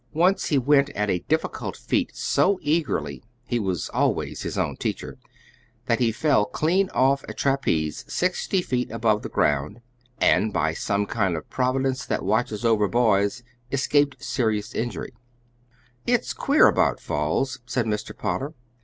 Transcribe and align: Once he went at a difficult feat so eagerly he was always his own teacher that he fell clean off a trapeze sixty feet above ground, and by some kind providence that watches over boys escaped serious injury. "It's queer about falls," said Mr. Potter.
Once 0.15 0.47
he 0.47 0.57
went 0.57 0.89
at 0.95 1.11
a 1.11 1.19
difficult 1.29 1.75
feat 1.77 2.09
so 2.15 2.57
eagerly 2.63 3.21
he 3.45 3.59
was 3.59 3.87
always 3.89 4.41
his 4.41 4.57
own 4.57 4.75
teacher 4.75 5.15
that 5.85 5.99
he 5.99 6.11
fell 6.11 6.43
clean 6.45 6.89
off 6.89 7.23
a 7.29 7.35
trapeze 7.35 8.03
sixty 8.11 8.63
feet 8.63 8.89
above 8.89 9.21
ground, 9.31 9.79
and 10.17 10.51
by 10.51 10.73
some 10.73 11.05
kind 11.05 11.37
providence 11.51 12.03
that 12.03 12.25
watches 12.25 12.65
over 12.65 12.87
boys 12.87 13.43
escaped 13.71 14.23
serious 14.23 14.73
injury. 14.73 15.13
"It's 16.07 16.33
queer 16.33 16.65
about 16.65 16.99
falls," 16.99 17.59
said 17.67 17.85
Mr. 17.85 18.17
Potter. 18.17 18.55